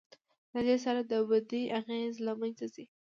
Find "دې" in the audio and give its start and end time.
0.67-0.77